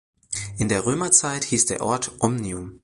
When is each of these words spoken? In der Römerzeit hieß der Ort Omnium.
In 0.57 0.67
der 0.67 0.87
Römerzeit 0.87 1.43
hieß 1.43 1.67
der 1.67 1.83
Ort 1.83 2.13
Omnium. 2.21 2.79